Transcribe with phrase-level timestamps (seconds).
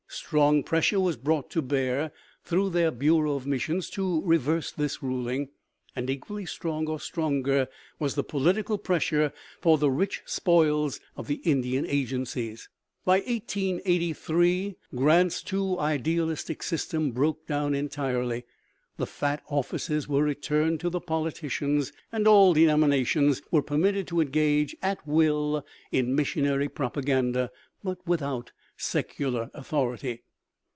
[0.13, 2.11] Strong pressure was brought to bear
[2.43, 5.47] through their Bureau of Missions to reverse this ruling;
[5.95, 7.67] and equally strong, or stronger,
[7.99, 12.67] was the political pressure for the rich spoils of the Indian agencies.
[13.05, 18.43] By 1883 Grant's too idealistic system broke down entirely,
[18.97, 24.75] the fat offices were returned to the politicians, and all denominations were permitted to engage
[24.81, 27.49] at will in missionary propaganda,
[27.83, 30.23] but without secular authority.